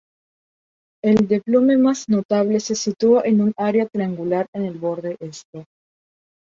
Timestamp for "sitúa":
2.73-3.21